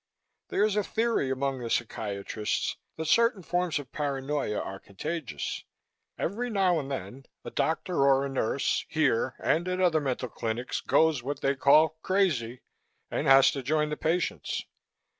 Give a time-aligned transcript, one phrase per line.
[0.47, 5.63] There's a theory among the psychiatrists that certain forms of paranoia are contagious.
[6.17, 10.81] Every now and then a doctor or a nurse here and at other mental clinics
[10.81, 12.63] goes what they call crazy
[13.11, 14.65] and has to join the patients.